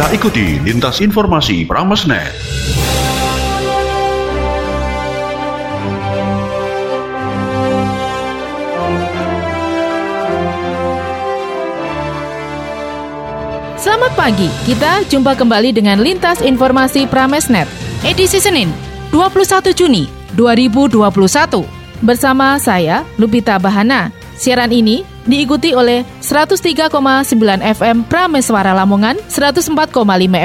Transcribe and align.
Kita 0.00 0.16
ikuti 0.16 0.56
lintas 0.64 1.04
informasi 1.04 1.68
Pramesnet. 1.68 2.32
Selamat 13.76 14.16
pagi, 14.16 14.48
kita 14.64 15.04
jumpa 15.04 15.36
kembali 15.36 15.76
dengan 15.76 16.00
Lintas 16.00 16.40
Informasi 16.40 17.04
Pramesnet, 17.04 17.68
edisi 18.00 18.40
Senin, 18.40 18.72
21 19.12 19.76
Juni 19.76 20.08
2021. 20.32 21.12
Bersama 22.00 22.56
saya, 22.56 23.04
Lupita 23.20 23.60
Bahana. 23.60 24.08
Siaran 24.32 24.72
ini 24.72 25.04
diikuti 25.28 25.76
oleh 25.76 26.06
103,9 26.22 26.92
FM 27.60 27.96
Prameswara 28.08 28.72
Lamongan, 28.72 29.18
104,5 29.28 29.96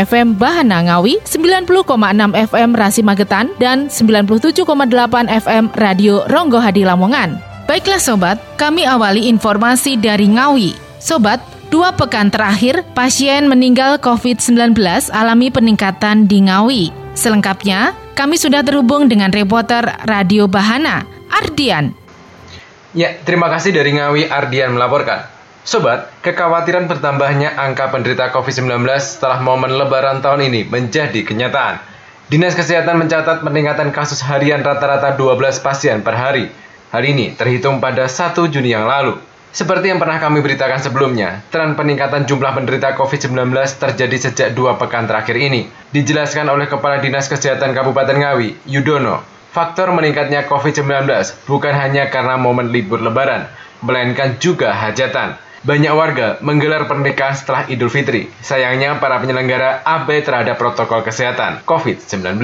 FM 0.08 0.36
Bahana 0.36 0.84
Ngawi, 0.84 1.22
90,6 1.24 1.72
FM 2.52 2.70
Rasi 2.76 3.02
Magetan, 3.06 3.52
dan 3.62 3.88
97,8 3.88 4.66
FM 5.30 5.72
Radio 5.78 6.24
Ronggo 6.28 6.60
Hadi 6.60 6.84
Lamongan. 6.84 7.40
Baiklah 7.66 7.98
sobat, 7.98 8.38
kami 8.62 8.86
awali 8.86 9.26
informasi 9.26 9.98
dari 9.98 10.30
Ngawi. 10.30 10.78
Sobat, 11.02 11.42
dua 11.74 11.90
pekan 11.98 12.30
terakhir 12.30 12.86
pasien 12.94 13.50
meninggal 13.50 13.98
COVID-19 13.98 14.78
alami 15.10 15.50
peningkatan 15.50 16.30
di 16.30 16.46
Ngawi. 16.46 16.84
Selengkapnya, 17.18 17.98
kami 18.14 18.38
sudah 18.38 18.62
terhubung 18.62 19.10
dengan 19.10 19.34
reporter 19.34 19.82
Radio 20.06 20.46
Bahana, 20.46 21.04
Ardian. 21.32 22.05
Ya, 22.96 23.12
terima 23.28 23.52
kasih 23.52 23.76
dari 23.76 23.92
Ngawi 23.92 24.32
Ardian 24.32 24.72
melaporkan. 24.72 25.28
Sobat, 25.68 26.16
kekhawatiran 26.24 26.88
bertambahnya 26.88 27.60
angka 27.60 27.92
penderita 27.92 28.32
COVID-19 28.32 28.72
setelah 29.04 29.44
momen 29.44 29.76
lebaran 29.76 30.24
tahun 30.24 30.48
ini 30.48 30.64
menjadi 30.64 31.28
kenyataan. 31.28 31.84
Dinas 32.32 32.56
Kesehatan 32.56 32.96
mencatat 32.96 33.44
peningkatan 33.44 33.92
kasus 33.92 34.24
harian 34.24 34.64
rata-rata 34.64 35.12
12 35.12 35.60
pasien 35.60 36.08
per 36.08 36.16
hari. 36.16 36.48
Hal 36.96 37.04
ini 37.04 37.36
terhitung 37.36 37.84
pada 37.84 38.08
1 38.08 38.48
Juni 38.48 38.72
yang 38.72 38.88
lalu. 38.88 39.20
Seperti 39.52 39.92
yang 39.92 40.00
pernah 40.00 40.16
kami 40.16 40.40
beritakan 40.40 40.80
sebelumnya, 40.80 41.44
tren 41.52 41.76
peningkatan 41.76 42.24
jumlah 42.24 42.56
penderita 42.56 42.96
COVID-19 42.96 43.52
terjadi 43.76 44.18
sejak 44.32 44.50
dua 44.56 44.80
pekan 44.80 45.04
terakhir 45.04 45.36
ini. 45.36 45.68
Dijelaskan 45.92 46.48
oleh 46.48 46.72
Kepala 46.72 47.04
Dinas 47.04 47.28
Kesehatan 47.28 47.76
Kabupaten 47.76 48.24
Ngawi, 48.24 48.56
Yudono, 48.72 49.35
Faktor 49.56 49.88
meningkatnya 49.96 50.52
COVID-19 50.52 51.08
bukan 51.48 51.72
hanya 51.72 52.12
karena 52.12 52.36
momen 52.36 52.76
libur 52.76 53.00
lebaran, 53.00 53.48
melainkan 53.80 54.36
juga 54.36 54.76
hajatan. 54.76 55.40
Banyak 55.64 55.96
warga 55.96 56.36
menggelar 56.44 56.92
pernikahan 56.92 57.40
setelah 57.40 57.64
Idul 57.72 57.88
Fitri. 57.88 58.28
Sayangnya 58.44 59.00
para 59.00 59.16
penyelenggara 59.24 59.80
abai 59.88 60.28
terhadap 60.28 60.60
protokol 60.60 61.08
kesehatan 61.08 61.64
COVID-19. 61.64 62.36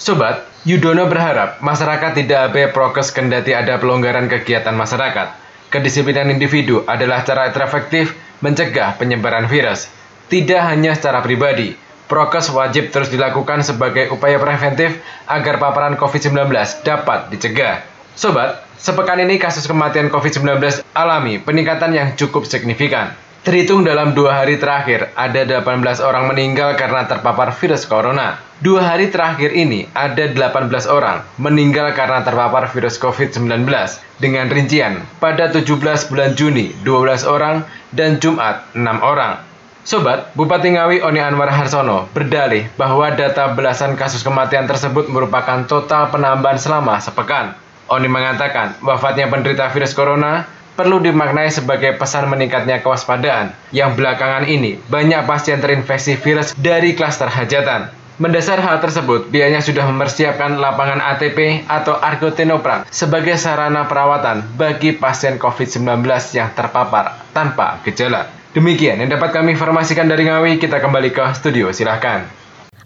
Sobat, 0.00 0.48
Yudono 0.64 1.04
berharap 1.04 1.60
masyarakat 1.60 2.16
tidak 2.16 2.48
abai 2.48 2.72
prokes 2.72 3.12
kendati 3.12 3.52
ada 3.52 3.76
pelonggaran 3.76 4.32
kegiatan 4.32 4.72
masyarakat. 4.72 5.36
Kedisiplinan 5.68 6.32
individu 6.32 6.80
adalah 6.88 7.28
cara 7.28 7.52
terefektif 7.52 8.16
mencegah 8.40 8.96
penyebaran 8.96 9.52
virus. 9.52 9.92
Tidak 10.32 10.64
hanya 10.64 10.96
secara 10.96 11.20
pribadi, 11.20 11.76
Prokes 12.04 12.52
wajib 12.52 12.92
terus 12.92 13.08
dilakukan 13.08 13.64
sebagai 13.64 14.12
upaya 14.12 14.36
preventif 14.36 15.00
agar 15.24 15.56
paparan 15.56 15.96
COVID-19 15.96 16.52
dapat 16.84 17.32
dicegah. 17.32 17.80
Sobat, 18.12 18.62
sepekan 18.76 19.18
ini 19.24 19.40
kasus 19.40 19.64
kematian 19.64 20.12
COVID-19 20.12 20.84
alami 20.92 21.40
peningkatan 21.40 21.96
yang 21.96 22.08
cukup 22.12 22.44
signifikan. 22.44 23.16
Terhitung 23.44 23.84
dalam 23.84 24.16
dua 24.16 24.40
hari 24.40 24.56
terakhir, 24.56 25.12
ada 25.12 25.44
18 25.44 26.00
orang 26.00 26.32
meninggal 26.32 26.80
karena 26.80 27.04
terpapar 27.04 27.52
virus 27.52 27.84
corona. 27.84 28.40
Dua 28.56 28.80
hari 28.80 29.12
terakhir 29.12 29.52
ini, 29.52 29.84
ada 29.92 30.32
18 30.32 30.88
orang 30.88 31.20
meninggal 31.36 31.92
karena 31.92 32.24
terpapar 32.24 32.72
virus 32.72 32.96
COVID-19. 32.96 33.68
Dengan 34.16 34.48
rincian, 34.48 35.04
pada 35.20 35.52
17 35.52 35.68
bulan 36.08 36.32
Juni, 36.32 36.72
12 36.88 37.28
orang, 37.28 37.68
dan 37.92 38.16
Jumat, 38.16 38.64
6 38.72 38.80
orang. 39.04 39.53
Sobat, 39.84 40.32
Bupati 40.32 40.72
Ngawi 40.72 41.04
Oni 41.04 41.20
Anwar 41.20 41.52
Harsono 41.52 42.08
berdalih 42.16 42.72
bahwa 42.80 43.04
data 43.12 43.52
belasan 43.52 44.00
kasus 44.00 44.24
kematian 44.24 44.64
tersebut 44.64 45.12
merupakan 45.12 45.60
total 45.68 46.08
penambahan 46.08 46.56
selama 46.56 46.96
sepekan. 47.04 47.52
Oni 47.92 48.08
mengatakan 48.08 48.80
wafatnya 48.80 49.28
penderita 49.28 49.68
virus 49.68 49.92
corona 49.92 50.48
perlu 50.72 51.04
dimaknai 51.04 51.52
sebagai 51.52 52.00
pesan 52.00 52.32
meningkatnya 52.32 52.80
kewaspadaan 52.80 53.52
yang 53.76 53.92
belakangan 53.92 54.48
ini 54.48 54.80
banyak 54.88 55.20
pasien 55.28 55.60
terinfeksi 55.60 56.16
virus 56.16 56.56
dari 56.56 56.96
klaster 56.96 57.28
hajatan. 57.28 57.92
Mendasar 58.16 58.64
hal 58.64 58.80
tersebut, 58.80 59.28
pihaknya 59.28 59.60
sudah 59.60 59.84
mempersiapkan 59.84 60.56
lapangan 60.56 61.02
ATP 61.12 61.68
atau 61.68 62.00
argotenoprak 62.00 62.88
sebagai 62.88 63.36
sarana 63.36 63.84
perawatan 63.84 64.48
bagi 64.56 64.96
pasien 64.96 65.36
COVID-19 65.36 66.08
yang 66.32 66.48
terpapar 66.56 67.20
tanpa 67.36 67.84
gejala. 67.84 68.43
Demikian 68.54 69.02
yang 69.02 69.10
dapat 69.10 69.34
kami 69.34 69.58
informasikan 69.58 70.06
dari 70.06 70.30
Ngawi, 70.30 70.62
kita 70.62 70.78
kembali 70.78 71.10
ke 71.10 71.26
studio, 71.34 71.74
silahkan. 71.74 72.30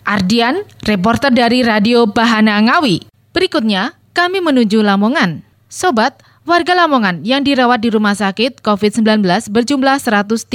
Ardian, 0.08 0.64
reporter 0.88 1.28
dari 1.28 1.60
Radio 1.60 2.08
Bahana 2.08 2.56
Ngawi. 2.64 3.04
Berikutnya, 3.36 3.92
kami 4.16 4.40
menuju 4.40 4.80
Lamongan. 4.80 5.44
Sobat, 5.68 6.24
warga 6.48 6.72
Lamongan 6.72 7.20
yang 7.20 7.44
dirawat 7.44 7.84
di 7.84 7.92
rumah 7.92 8.16
sakit 8.16 8.64
COVID-19 8.64 9.20
berjumlah 9.52 10.00
130 10.00 10.48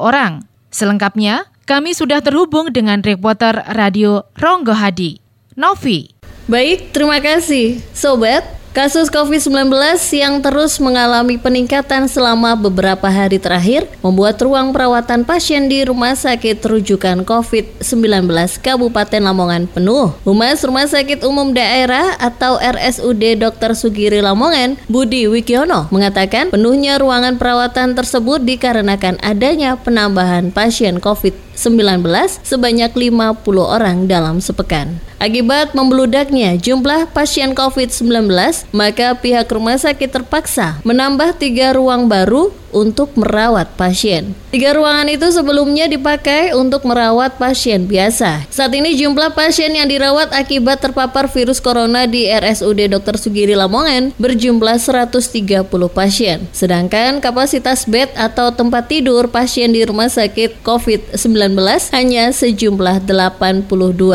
orang. 0.00 0.48
Selengkapnya, 0.72 1.44
kami 1.68 1.92
sudah 1.92 2.24
terhubung 2.24 2.72
dengan 2.72 3.04
reporter 3.04 3.68
Radio 3.76 4.24
Ronggo 4.40 4.72
Hadi. 4.72 5.20
Novi. 5.60 6.08
Baik, 6.48 6.96
terima 6.96 7.20
kasih. 7.20 7.84
Sobat, 7.92 8.44
Kasus 8.74 9.06
COVID-19 9.06 9.70
yang 10.18 10.42
terus 10.42 10.82
mengalami 10.82 11.38
peningkatan 11.38 12.10
selama 12.10 12.58
beberapa 12.58 13.06
hari 13.06 13.38
terakhir 13.38 13.86
membuat 14.02 14.34
ruang 14.42 14.74
perawatan 14.74 15.22
pasien 15.22 15.70
di 15.70 15.86
Rumah 15.86 16.18
Sakit 16.18 16.58
Rujukan 16.58 17.22
COVID-19 17.22 18.26
Kabupaten 18.58 19.22
Lamongan 19.22 19.70
penuh. 19.70 20.10
Humas 20.26 20.58
Rumah 20.66 20.90
Sakit 20.90 21.22
Umum 21.22 21.54
Daerah 21.54 22.18
atau 22.18 22.58
RSUD 22.58 23.38
Dr. 23.38 23.78
Sugiri 23.78 24.18
Lamongan, 24.18 24.74
Budi 24.90 25.30
Wikiono, 25.30 25.86
mengatakan 25.94 26.50
penuhnya 26.50 26.98
ruangan 26.98 27.38
perawatan 27.38 27.94
tersebut 27.94 28.42
dikarenakan 28.42 29.22
adanya 29.22 29.78
penambahan 29.78 30.50
pasien 30.50 30.98
COVID-19 30.98 31.53
sebanyak 32.42 32.92
50 32.92 33.42
orang 33.62 34.10
dalam 34.10 34.42
sepekan. 34.42 34.98
Akibat 35.24 35.72
membeludaknya 35.72 36.60
jumlah 36.60 37.08
pasien 37.14 37.56
COVID-19, 37.56 38.28
maka 38.76 39.16
pihak 39.16 39.48
rumah 39.48 39.80
sakit 39.80 40.10
terpaksa 40.12 40.84
menambah 40.84 41.40
tiga 41.40 41.72
ruang 41.72 42.12
baru 42.12 42.52
untuk 42.74 43.14
merawat 43.14 43.78
pasien. 43.78 44.34
Tiga 44.50 44.74
ruangan 44.74 45.06
itu 45.06 45.30
sebelumnya 45.30 45.86
dipakai 45.86 46.52
untuk 46.58 46.82
merawat 46.82 47.38
pasien 47.38 47.86
biasa. 47.86 48.50
Saat 48.50 48.74
ini 48.74 48.98
jumlah 48.98 49.30
pasien 49.34 49.70
yang 49.70 49.86
dirawat 49.86 50.34
akibat 50.34 50.82
terpapar 50.82 51.30
virus 51.30 51.62
corona 51.62 52.10
di 52.10 52.26
RSUD 52.26 52.90
Dr. 52.90 53.14
Sugiri 53.14 53.54
Lamongan 53.54 54.10
berjumlah 54.18 54.82
130 54.82 55.70
pasien. 55.90 56.50
Sedangkan 56.50 57.22
kapasitas 57.22 57.86
bed 57.86 58.10
atau 58.18 58.50
tempat 58.50 58.90
tidur 58.90 59.30
pasien 59.30 59.70
di 59.70 59.86
rumah 59.86 60.10
sakit 60.10 60.66
COVID-19 60.66 61.43
hanya 61.90 62.30
sejumlah 62.30 63.02
82 63.08 63.66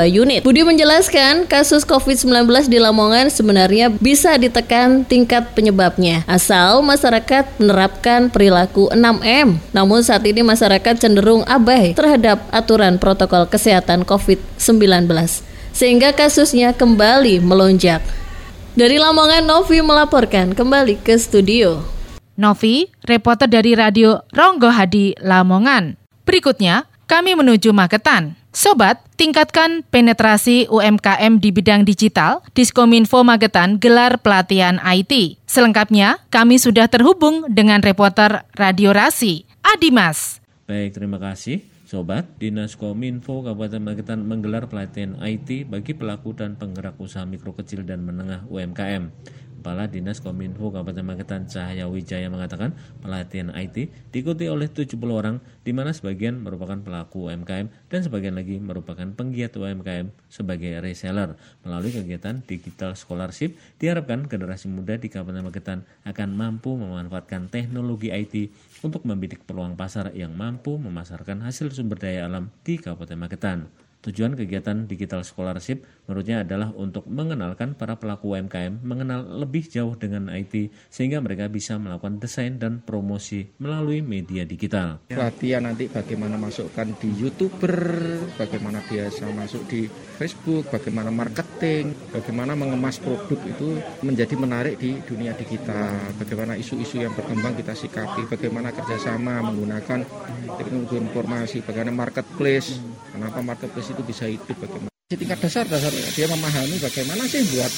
unit. 0.08 0.42
Budi 0.48 0.64
menjelaskan 0.64 1.50
kasus 1.52 1.84
COVID-19 1.84 2.70
di 2.72 2.80
Lamongan 2.80 3.28
sebenarnya 3.28 3.92
bisa 3.92 4.40
ditekan 4.40 5.04
tingkat 5.04 5.52
penyebabnya 5.52 6.24
asal 6.26 6.80
masyarakat 6.80 7.60
menerapkan 7.60 8.32
perilaku 8.32 8.60
perilaku 8.60 8.90
6M. 8.92 9.62
Namun 9.72 10.02
saat 10.02 10.26
ini 10.26 10.42
masyarakat 10.42 10.96
cenderung 10.98 11.46
abai 11.46 11.94
terhadap 11.94 12.42
aturan 12.50 12.98
protokol 12.98 13.46
kesehatan 13.46 14.02
COVID-19 14.10 15.06
sehingga 15.70 16.12
kasusnya 16.18 16.74
kembali 16.74 17.40
melonjak. 17.46 18.02
Dari 18.74 18.98
Lamongan 18.98 19.46
Novi 19.46 19.86
melaporkan 19.86 20.58
kembali 20.58 20.98
ke 21.06 21.14
studio. 21.22 21.86
Novi, 22.40 22.90
reporter 23.06 23.46
dari 23.46 23.76
Radio 23.76 24.24
Ronggo 24.34 24.72
Hadi 24.72 25.14
Lamongan. 25.20 26.00
Berikutnya, 26.26 26.89
kami 27.10 27.34
menuju 27.34 27.74
Magetan. 27.74 28.38
Sobat, 28.54 29.02
tingkatkan 29.18 29.82
penetrasi 29.90 30.70
UMKM 30.70 31.42
di 31.42 31.50
bidang 31.50 31.82
digital. 31.82 32.46
Diskominfo 32.54 33.26
Magetan 33.26 33.82
gelar 33.82 34.22
pelatihan 34.22 34.78
IT. 34.86 35.42
Selengkapnya, 35.50 36.22
kami 36.30 36.62
sudah 36.62 36.86
terhubung 36.86 37.50
dengan 37.50 37.82
reporter 37.82 38.46
Radio 38.54 38.94
Rasi, 38.94 39.50
Adimas. 39.66 40.38
Baik, 40.70 40.94
terima 40.94 41.18
kasih. 41.18 41.66
Sobat, 41.90 42.38
Dinas 42.38 42.78
Kominfo 42.78 43.42
Kabupaten 43.42 43.82
Magetan 43.82 44.22
menggelar 44.22 44.70
pelatihan 44.70 45.18
IT 45.26 45.66
bagi 45.74 45.98
pelaku 45.98 46.38
dan 46.38 46.54
penggerak 46.54 46.94
usaha 47.02 47.26
mikro 47.26 47.58
kecil 47.58 47.82
dan 47.82 48.06
menengah 48.06 48.46
UMKM. 48.46 49.10
Kepala 49.60 49.92
Dinas 49.92 50.24
Kominfo 50.24 50.72
Kabupaten 50.72 51.04
Magetan 51.04 51.44
Cahaya 51.52 51.92
Wijaya 51.92 52.32
mengatakan 52.32 52.72
pelatihan 53.04 53.52
IT 53.52 53.92
diikuti 54.16 54.48
oleh 54.48 54.72
70 54.72 54.96
orang 55.12 55.44
di 55.68 55.76
mana 55.76 55.92
sebagian 55.92 56.40
merupakan 56.40 56.80
pelaku 56.80 57.28
UMKM 57.28 57.68
dan 57.92 58.00
sebagian 58.00 58.40
lagi 58.40 58.56
merupakan 58.56 59.04
penggiat 59.04 59.52
UMKM 59.60 60.16
sebagai 60.32 60.80
reseller. 60.80 61.36
Melalui 61.68 61.92
kegiatan 61.92 62.40
Digital 62.40 62.96
Scholarship 62.96 63.60
diharapkan 63.84 64.32
generasi 64.32 64.72
muda 64.72 64.96
di 64.96 65.12
Kabupaten 65.12 65.44
Magetan 65.44 65.84
akan 66.08 66.30
mampu 66.40 66.80
memanfaatkan 66.80 67.52
teknologi 67.52 68.16
IT 68.16 68.56
untuk 68.80 69.04
membidik 69.04 69.44
peluang 69.44 69.76
pasar 69.76 70.16
yang 70.16 70.32
mampu 70.32 70.80
memasarkan 70.80 71.44
hasil 71.44 71.76
sumber 71.76 72.00
daya 72.00 72.32
alam 72.32 72.48
di 72.64 72.80
Kabupaten 72.80 73.20
Magetan. 73.20 73.89
Tujuan 74.00 74.32
kegiatan 74.32 74.88
Digital 74.88 75.28
Scholarship 75.28 75.84
menurutnya 76.08 76.48
adalah 76.48 76.72
untuk 76.72 77.04
mengenalkan 77.12 77.76
para 77.76 78.00
pelaku 78.00 78.32
UMKM 78.32 78.80
mengenal 78.80 79.28
lebih 79.44 79.68
jauh 79.68 79.92
dengan 80.00 80.32
IT 80.32 80.72
sehingga 80.88 81.20
mereka 81.20 81.52
bisa 81.52 81.76
melakukan 81.76 82.16
desain 82.16 82.56
dan 82.56 82.80
promosi 82.80 83.52
melalui 83.60 84.00
media 84.00 84.48
digital. 84.48 85.04
Pelatihan 85.12 85.68
nanti 85.68 85.92
bagaimana 85.92 86.40
masukkan 86.40 86.88
di 86.96 87.12
YouTuber, 87.12 87.76
bagaimana 88.40 88.80
biasa 88.88 89.36
masuk 89.36 89.68
di 89.68 89.92
Facebook, 90.16 90.72
bagaimana 90.72 91.12
marketing, 91.12 91.92
bagaimana 92.16 92.56
mengemas 92.56 93.04
produk 93.04 93.40
itu 93.52 93.84
menjadi 94.00 94.40
menarik 94.40 94.80
di 94.80 94.96
dunia 95.04 95.36
digital, 95.36 96.16
bagaimana 96.16 96.56
isu-isu 96.56 97.04
yang 97.04 97.12
berkembang 97.20 97.52
kita 97.60 97.76
sikapi, 97.76 98.32
bagaimana 98.32 98.72
kerjasama 98.72 99.44
menggunakan 99.44 100.08
teknologi 100.56 100.96
informasi, 100.96 101.68
bagaimana 101.68 102.08
marketplace, 102.08 102.80
kenapa 103.12 103.44
marketplace 103.44 103.89
itu 103.92 104.02
bisa 104.06 104.30
hidup 104.30 104.58
bagaimana 104.58 104.94
di 105.10 105.16
tingkat 105.18 105.40
dasar 105.42 105.66
dasar 105.66 105.90
dia 105.90 106.28
memahami 106.30 106.78
bagaimana 106.78 107.26
sih 107.26 107.42
buat 107.50 107.74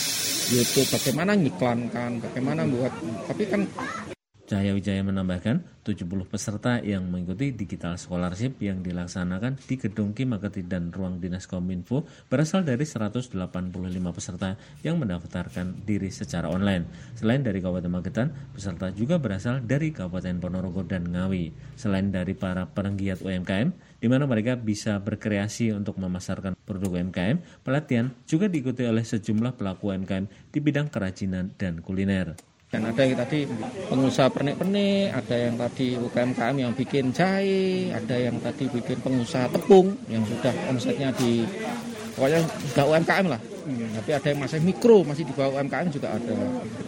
YouTube 0.51 0.89
bagaimana 0.99 1.31
ngiklankan 1.39 2.19
bagaimana 2.19 2.67
buat 2.67 2.91
tapi 3.31 3.43
kan 3.47 3.63
Cahaya 4.51 4.75
Wijaya 4.75 4.99
menambahkan 4.99 5.63
70 5.87 6.27
peserta 6.27 6.83
yang 6.83 7.07
mengikuti 7.07 7.55
digital 7.55 7.95
scholarship 7.95 8.59
yang 8.59 8.83
dilaksanakan 8.83 9.55
di 9.63 9.79
Gedung 9.79 10.11
Kimaketi 10.11 10.67
dan 10.67 10.91
Ruang 10.91 11.23
Dinas 11.23 11.47
Kominfo 11.47 12.03
berasal 12.27 12.67
dari 12.67 12.83
185 12.83 13.31
peserta 14.11 14.59
yang 14.83 14.99
mendaftarkan 14.99 15.87
diri 15.87 16.11
secara 16.11 16.51
online. 16.51 16.83
Selain 17.15 17.39
dari 17.39 17.63
Kabupaten 17.63 17.95
Magetan, 17.95 18.27
peserta 18.51 18.91
juga 18.91 19.23
berasal 19.23 19.63
dari 19.63 19.95
Kabupaten 19.95 20.43
Ponorogo 20.43 20.83
dan 20.83 21.07
Ngawi. 21.07 21.55
Selain 21.79 22.11
dari 22.11 22.35
para 22.35 22.67
penggiat 22.67 23.23
UMKM, 23.23 23.71
di 24.01 24.09
mana 24.09 24.25
mereka 24.25 24.57
bisa 24.57 24.97
berkreasi 24.97 25.69
untuk 25.77 26.01
memasarkan 26.01 26.57
produk 26.65 26.97
UMKM, 26.97 27.61
pelatihan 27.61 28.09
juga 28.25 28.49
diikuti 28.49 28.81
oleh 28.81 29.05
sejumlah 29.05 29.53
pelaku 29.53 29.93
UMKM 29.93 30.25
di 30.49 30.57
bidang 30.57 30.89
kerajinan 30.89 31.53
dan 31.53 31.85
kuliner. 31.85 32.33
Dan 32.71 32.87
ada 32.87 33.03
yang 33.03 33.19
tadi 33.19 33.43
pengusaha 33.91 34.31
pernik-pernik, 34.31 35.11
ada 35.11 35.35
yang 35.35 35.59
tadi 35.59 35.99
UKMKM 35.99 36.55
yang 36.55 36.71
bikin 36.71 37.11
jahe, 37.11 37.91
ada 37.91 38.15
yang 38.15 38.39
tadi 38.39 38.63
bikin 38.71 38.97
pengusaha 39.03 39.51
tepung 39.51 39.91
yang 40.07 40.23
sudah 40.23 40.55
omsetnya 40.71 41.11
di 41.19 41.43
pokoknya 42.15 42.39
sudah 42.71 42.85
UMKM 42.87 43.27
lah. 43.27 43.41
Hmm. 43.67 43.91
Tapi 44.01 44.09
ada 44.15 44.27
yang 44.31 44.39
masih 44.39 44.59
mikro, 44.63 45.03
masih 45.03 45.27
di 45.27 45.35
bawah 45.35 45.59
UMKM 45.59 45.91
juga 45.91 46.15
ada. 46.15 46.35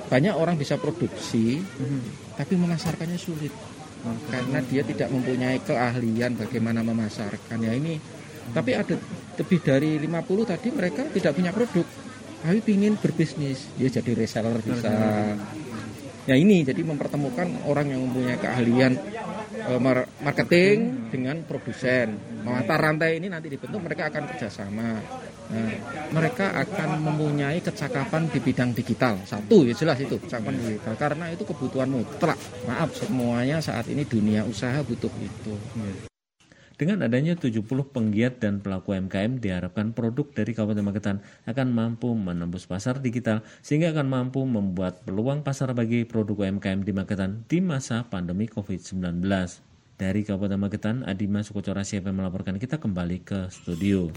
Banyak 0.08 0.34
orang 0.34 0.56
bisa 0.56 0.80
produksi, 0.80 1.60
hmm. 1.60 2.40
tapi 2.40 2.56
memasarkannya 2.56 3.20
sulit. 3.20 3.52
Karena 4.04 4.60
dia 4.68 4.84
tidak 4.84 5.10
mempunyai 5.10 5.64
keahlian 5.64 6.36
bagaimana 6.36 6.84
memasarkan. 6.84 7.58
Ya 7.64 7.72
ini, 7.72 7.96
tapi 8.52 8.76
ada 8.76 9.00
lebih 9.40 9.60
dari 9.64 9.96
50 9.96 10.52
tadi 10.52 10.68
mereka 10.76 11.08
tidak 11.08 11.32
punya 11.34 11.56
produk. 11.56 11.88
Tapi 12.44 12.60
ingin 12.76 13.00
berbisnis, 13.00 13.72
dia 13.80 13.88
jadi 13.88 14.12
reseller 14.20 14.60
bisa, 14.60 14.92
Ya 16.24 16.40
ini 16.40 16.64
jadi 16.64 16.80
mempertemukan 16.88 17.68
orang 17.68 17.92
yang 17.92 18.08
mempunyai 18.08 18.40
keahlian 18.40 18.96
uh, 19.68 19.80
marketing 20.24 21.12
dengan 21.12 21.44
produsen. 21.44 22.16
Mata 22.48 22.80
rantai 22.80 23.20
ini 23.20 23.28
nanti 23.28 23.52
dibentuk 23.52 23.84
mereka 23.84 24.08
akan 24.08 24.24
kerjasama. 24.32 25.04
Nah, 25.54 25.70
mereka 26.10 26.50
akan 26.66 26.98
mempunyai 26.98 27.62
kecakapan 27.62 28.26
di 28.34 28.42
bidang 28.42 28.74
digital. 28.74 29.22
Satu 29.22 29.62
ya 29.62 29.78
jelas 29.78 30.02
itu 30.02 30.18
kecakapan 30.18 30.58
digital 30.58 30.98
karena 30.98 31.30
itu 31.30 31.46
kebutuhan 31.46 31.94
mutlak. 31.94 32.38
Maaf 32.66 32.98
semuanya 32.98 33.62
saat 33.62 33.86
ini 33.86 34.02
dunia 34.02 34.42
usaha 34.50 34.82
butuh 34.82 35.14
itu. 35.22 35.54
Dengan 36.74 37.06
adanya 37.06 37.38
70 37.38 37.64
penggiat 37.94 38.42
dan 38.42 38.58
pelaku 38.58 38.98
UMKM 38.98 39.38
diharapkan 39.38 39.94
produk 39.94 40.26
dari 40.34 40.58
Kabupaten 40.58 40.82
Magetan 40.82 41.18
akan 41.46 41.68
mampu 41.70 42.10
menembus 42.18 42.66
pasar 42.66 42.98
digital 42.98 43.46
sehingga 43.62 43.94
akan 43.94 44.10
mampu 44.10 44.42
membuat 44.42 45.06
peluang 45.06 45.46
pasar 45.46 45.78
bagi 45.78 46.02
produk 46.10 46.50
UMKM 46.50 46.82
di 46.82 46.92
Magetan 46.92 47.46
di 47.46 47.62
masa 47.62 48.10
pandemi 48.10 48.50
COVID-19. 48.50 49.22
Dari 49.94 50.26
Kabupaten 50.26 50.58
Magetan, 50.58 50.96
Adimas 51.06 51.54
Sukocora 51.54 51.86
siapa 51.86 52.10
melaporkan 52.10 52.58
kita 52.58 52.82
kembali 52.82 53.22
ke 53.22 53.54
studio. 53.54 54.10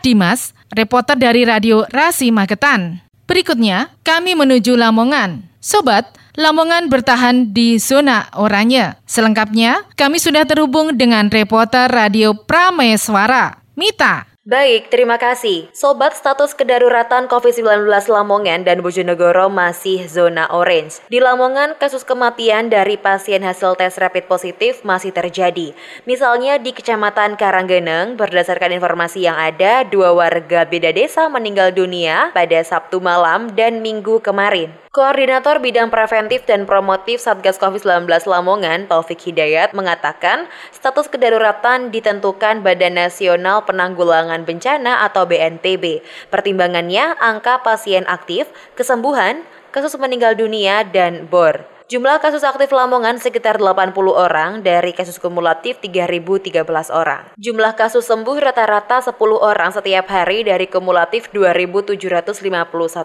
Adimas, 0.00 0.56
reporter 0.72 1.12
dari 1.12 1.44
Radio 1.44 1.84
Rasi 1.92 2.32
Magetan. 2.32 3.04
Berikutnya, 3.28 3.92
kami 4.00 4.32
menuju 4.32 4.72
Lamongan. 4.72 5.44
Sobat, 5.60 6.16
Lamongan 6.40 6.88
bertahan 6.88 7.52
di 7.52 7.76
zona 7.76 8.32
oranye. 8.32 8.96
Selengkapnya, 9.04 9.84
kami 10.00 10.16
sudah 10.16 10.48
terhubung 10.48 10.96
dengan 10.96 11.28
reporter 11.28 11.92
Radio 11.92 12.32
Prameswara, 12.32 13.60
Mita. 13.76 14.29
Baik, 14.50 14.90
terima 14.90 15.14
kasih. 15.14 15.70
Sobat 15.70 16.10
status 16.18 16.58
kedaruratan 16.58 17.30
COVID-19 17.30 17.86
Lamongan 17.86 18.66
dan 18.66 18.82
Bojonegoro 18.82 19.46
masih 19.46 20.10
zona 20.10 20.50
orange. 20.50 20.98
Di 21.06 21.22
Lamongan, 21.22 21.78
kasus 21.78 22.02
kematian 22.02 22.66
dari 22.66 22.98
pasien 22.98 23.46
hasil 23.46 23.78
tes 23.78 23.94
rapid 23.94 24.26
positif 24.26 24.82
masih 24.82 25.14
terjadi. 25.14 25.70
Misalnya 26.02 26.58
di 26.58 26.74
Kecamatan 26.74 27.38
Karanggeneng, 27.38 28.18
berdasarkan 28.18 28.74
informasi 28.74 29.22
yang 29.22 29.38
ada, 29.38 29.86
dua 29.86 30.10
warga 30.18 30.66
beda 30.66 30.90
desa 30.90 31.30
meninggal 31.30 31.70
dunia 31.70 32.34
pada 32.34 32.58
Sabtu 32.66 32.98
malam 32.98 33.54
dan 33.54 33.78
Minggu 33.86 34.18
kemarin. 34.18 34.74
Koordinator 34.90 35.62
Bidang 35.62 35.86
Preventif 35.86 36.50
dan 36.50 36.66
Promotif 36.66 37.22
Satgas 37.22 37.62
COVID-19 37.62 38.10
Lamongan, 38.26 38.90
Taufik 38.90 39.22
Hidayat, 39.22 39.70
mengatakan 39.70 40.50
status 40.74 41.06
kedaruratan 41.06 41.94
ditentukan 41.94 42.66
Badan 42.66 42.98
Nasional 42.98 43.62
Penanggulangan 43.62 44.42
Bencana 44.42 45.06
atau 45.06 45.30
BNPB. 45.30 46.02
Pertimbangannya 46.34 47.14
angka 47.22 47.62
pasien 47.62 48.02
aktif, 48.10 48.50
kesembuhan, 48.74 49.46
kasus 49.70 49.94
meninggal 49.94 50.34
dunia, 50.34 50.82
dan 50.82 51.30
BOR. 51.30 51.79
Jumlah 51.90 52.22
kasus 52.22 52.46
aktif 52.46 52.70
Lamongan 52.70 53.18
sekitar 53.18 53.58
80 53.58 53.90
orang 54.14 54.62
dari 54.62 54.94
kasus 54.94 55.18
kumulatif 55.18 55.82
3.013 55.82 56.62
orang. 56.94 57.34
Jumlah 57.34 57.74
kasus 57.74 58.06
sembuh 58.06 58.38
rata-rata 58.38 59.02
10 59.02 59.18
orang 59.34 59.74
setiap 59.74 60.06
hari 60.06 60.46
dari 60.46 60.70
kumulatif 60.70 61.34
2.751 61.34 62.46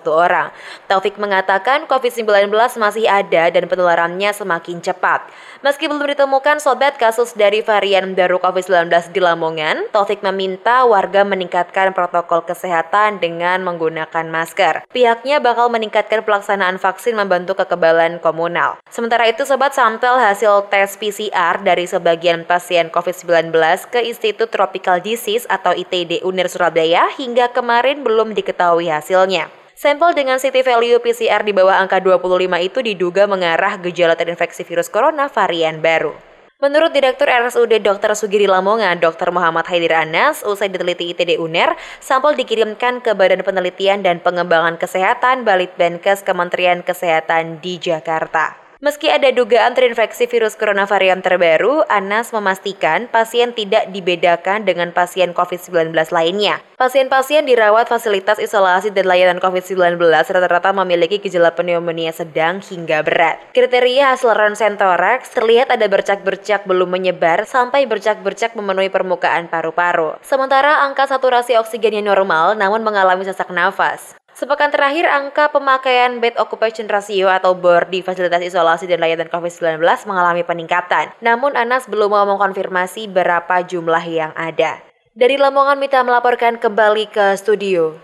orang. 0.05 0.53
Taufik 0.85 1.17
mengatakan 1.17 1.89
COVID-19 1.89 2.53
masih 2.77 3.09
ada 3.09 3.49
dan 3.49 3.65
penularannya 3.65 4.29
semakin 4.29 4.77
cepat. 4.85 5.33
Meski 5.65 5.89
belum 5.89 6.05
ditemukan 6.05 6.61
sobat 6.61 7.01
kasus 7.01 7.33
dari 7.33 7.65
varian 7.65 8.13
baru 8.13 8.37
COVID-19 8.37 9.09
di 9.09 9.17
Lamongan, 9.17 9.89
Taufik 9.89 10.21
meminta 10.21 10.85
warga 10.85 11.25
meningkatkan 11.25 11.89
protokol 11.89 12.45
kesehatan 12.45 13.17
dengan 13.17 13.65
menggunakan 13.65 14.29
masker. 14.29 14.85
Pihaknya 14.93 15.41
bakal 15.41 15.73
meningkatkan 15.73 16.21
pelaksanaan 16.21 16.77
vaksin 16.77 17.17
membantu 17.17 17.57
kekebalan 17.57 18.21
komunal. 18.21 18.74
Sementara 18.87 19.27
itu, 19.27 19.43
sobat 19.43 19.75
sampel 19.75 20.15
hasil 20.15 20.71
tes 20.71 20.95
PCR 20.95 21.59
dari 21.61 21.83
sebagian 21.85 22.47
pasien 22.47 22.87
COVID-19 22.87 23.51
ke 23.91 24.03
Institut 24.07 24.49
Tropical 24.49 25.03
Disease 25.03 25.43
atau 25.51 25.75
ITD 25.75 26.23
UNIR 26.23 26.47
Surabaya 26.47 27.11
hingga 27.19 27.51
kemarin 27.51 28.01
belum 28.01 28.31
diketahui 28.31 28.87
hasilnya. 28.87 29.51
Sampel 29.75 30.15
dengan 30.15 30.39
city 30.39 30.63
value 30.63 31.03
PCR 31.03 31.43
di 31.43 31.51
bawah 31.51 31.75
angka 31.75 31.99
25 31.99 32.47
itu 32.63 32.79
diduga 32.79 33.27
mengarah 33.27 33.75
gejala 33.83 34.15
terinfeksi 34.15 34.63
virus 34.63 34.87
corona 34.87 35.27
varian 35.27 35.83
baru. 35.83 36.15
Menurut 36.63 36.95
Direktur 36.95 37.27
RSUD 37.27 37.83
Dr. 37.83 38.15
Sugiri 38.15 38.47
Lamongan, 38.47 39.03
Dr. 39.03 39.35
Muhammad 39.35 39.67
Haidir 39.67 39.91
Anas, 39.91 40.39
usai 40.47 40.71
diteliti 40.71 41.11
ITD 41.11 41.35
UNER, 41.35 41.75
sampel 41.99 42.39
dikirimkan 42.39 43.03
ke 43.03 43.11
Badan 43.11 43.43
Penelitian 43.43 43.99
dan 43.99 44.23
Pengembangan 44.23 44.79
Kesehatan 44.79 45.43
Balitbangkes 45.43 46.23
Kementerian 46.23 46.79
Kesehatan 46.79 47.59
di 47.59 47.75
Jakarta. 47.75 48.64
Meski 48.85 49.09
ada 49.09 49.33
dugaan 49.33 49.73
terinfeksi 49.73 50.29
virus 50.29 50.53
corona 50.53 50.85
varian 50.85 51.17
terbaru, 51.17 51.81
Anas 51.89 52.29
memastikan 52.29 53.09
pasien 53.09 53.49
tidak 53.49 53.89
dibedakan 53.89 54.61
dengan 54.61 54.93
pasien 54.93 55.33
COVID-19 55.33 55.89
lainnya. 56.13 56.61
Pasien-pasien 56.77 57.49
dirawat 57.49 57.89
fasilitas 57.89 58.37
isolasi 58.37 58.93
dan 58.93 59.09
layanan 59.09 59.41
COVID-19 59.41 59.97
rata-rata 60.05 60.69
memiliki 60.69 61.17
gejala 61.17 61.57
pneumonia 61.57 62.13
sedang 62.13 62.61
hingga 62.61 63.01
berat. 63.01 63.41
Kriteria 63.57 64.13
hasil 64.13 64.37
ronsen 64.37 64.77
toraks 64.77 65.33
terlihat 65.33 65.73
ada 65.73 65.89
bercak-bercak 65.89 66.69
belum 66.69 66.93
menyebar 66.93 67.49
sampai 67.49 67.89
bercak-bercak 67.89 68.53
memenuhi 68.53 68.93
permukaan 68.93 69.49
paru-paru. 69.49 70.21
Sementara 70.21 70.85
angka 70.85 71.09
saturasi 71.09 71.57
oksigennya 71.57 72.05
normal 72.05 72.53
namun 72.53 72.85
mengalami 72.85 73.25
sesak 73.25 73.49
nafas. 73.49 74.13
Sepekan 74.35 74.67
terakhir, 74.67 75.07
angka 75.07 75.47
pemakaian 75.47 76.19
bed 76.19 76.35
occupation 76.35 76.91
ratio 76.91 77.31
atau 77.31 77.55
BOR 77.55 77.87
di 77.87 78.03
fasilitas 78.03 78.43
isolasi 78.43 78.83
dan 78.83 78.99
layanan 78.99 79.31
COVID-19 79.31 79.79
mengalami 80.11 80.43
peningkatan. 80.43 81.15
Namun 81.23 81.55
Anas 81.55 81.87
belum 81.87 82.11
mau 82.11 82.27
mengkonfirmasi 82.27 83.07
berapa 83.07 83.63
jumlah 83.63 84.03
yang 84.03 84.35
ada. 84.35 84.83
Dari 85.15 85.39
Lamongan, 85.39 85.79
Mita 85.79 86.03
melaporkan 86.03 86.59
kembali 86.59 87.15
ke 87.15 87.39
studio. 87.39 87.95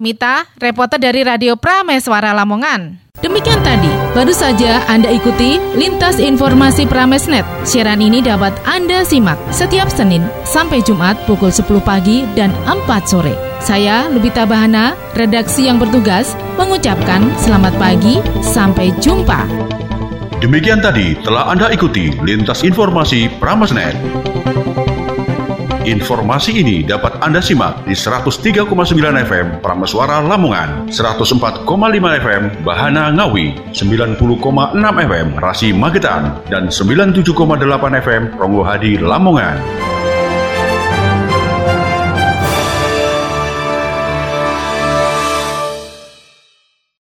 Mita, 0.00 0.48
reporter 0.56 0.96
dari 0.96 1.20
Radio 1.20 1.60
Prameswara 1.60 2.32
Lamongan. 2.32 3.12
Demikian 3.20 3.60
tadi, 3.60 3.92
baru 4.16 4.32
saja 4.32 4.80
Anda 4.88 5.12
ikuti 5.12 5.60
Lintas 5.76 6.16
Informasi 6.16 6.88
Pramesnet. 6.88 7.44
Siaran 7.68 8.00
ini 8.00 8.24
dapat 8.24 8.56
Anda 8.64 9.04
simak 9.04 9.36
setiap 9.52 9.92
Senin 9.92 10.24
sampai 10.48 10.80
Jumat 10.80 11.20
pukul 11.28 11.52
10 11.52 11.84
pagi 11.84 12.24
dan 12.32 12.48
4 12.64 12.88
sore. 13.04 13.36
Saya, 13.60 14.08
Lubita 14.08 14.48
Bahana, 14.48 14.96
redaksi 15.12 15.68
yang 15.68 15.76
bertugas, 15.76 16.32
mengucapkan 16.56 17.28
selamat 17.36 17.76
pagi, 17.76 18.24
sampai 18.40 18.96
jumpa. 19.04 19.44
Demikian 20.40 20.80
tadi 20.80 21.12
telah 21.20 21.52
Anda 21.52 21.68
ikuti 21.68 22.16
Lintas 22.24 22.64
Informasi 22.64 23.28
Pramesnet. 23.36 23.92
Informasi 25.80 26.60
ini 26.60 26.84
dapat 26.84 27.24
Anda 27.24 27.40
simak 27.40 27.88
di 27.88 27.96
103,9 27.96 28.68
FM 29.24 29.64
Prameswara 29.64 30.20
Lamongan, 30.20 30.92
104,5 30.92 31.64
FM 32.20 32.42
Bahana 32.60 33.08
Ngawi, 33.08 33.72
90,6 33.72 34.20
FM 34.76 35.28
Rasi 35.40 35.72
Magetan, 35.72 36.36
dan 36.52 36.68
97,8 36.68 37.32
FM 37.96 38.22
Ronggo 38.36 38.60
Hadi 38.60 39.00
Lamongan. 39.00 39.56